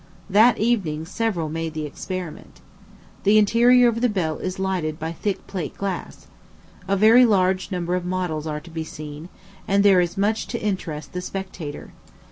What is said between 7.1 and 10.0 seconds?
large number of models are to be seen, and